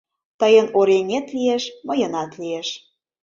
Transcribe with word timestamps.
Тыйын 0.39 0.67
оръеҥет 0.79 1.27
лиеш, 1.35 1.63
мыйынат 1.87 2.31
лиеш. 2.39 2.69